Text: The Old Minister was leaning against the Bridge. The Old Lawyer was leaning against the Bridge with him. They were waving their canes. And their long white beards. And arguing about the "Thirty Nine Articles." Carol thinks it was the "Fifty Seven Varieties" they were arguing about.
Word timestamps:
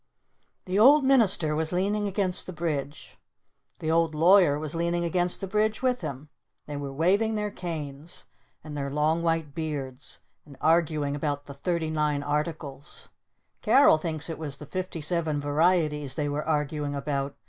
The 0.65 0.79
Old 0.79 1.03
Minister 1.05 1.55
was 1.55 1.71
leaning 1.71 2.07
against 2.07 2.47
the 2.47 2.53
Bridge. 2.53 3.19
The 3.77 3.91
Old 3.91 4.15
Lawyer 4.15 4.57
was 4.57 4.73
leaning 4.73 5.05
against 5.05 5.41
the 5.41 5.45
Bridge 5.47 5.83
with 5.83 6.01
him. 6.01 6.29
They 6.65 6.75
were 6.75 6.91
waving 6.91 7.35
their 7.35 7.51
canes. 7.51 8.25
And 8.63 8.75
their 8.75 8.89
long 8.89 9.21
white 9.21 9.53
beards. 9.53 10.19
And 10.43 10.57
arguing 10.59 11.15
about 11.15 11.45
the 11.45 11.53
"Thirty 11.53 11.91
Nine 11.91 12.23
Articles." 12.23 13.09
Carol 13.61 13.99
thinks 13.99 14.27
it 14.27 14.39
was 14.39 14.57
the 14.57 14.65
"Fifty 14.65 15.01
Seven 15.01 15.39
Varieties" 15.39 16.15
they 16.15 16.27
were 16.27 16.43
arguing 16.45 16.95
about. 16.95 17.35